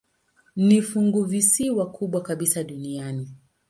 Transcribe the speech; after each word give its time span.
Ni 0.55 0.81
funguvisiwa 0.81 1.91
kubwa 1.91 2.21
kabisa 2.21 2.63
duniani. 2.63 3.31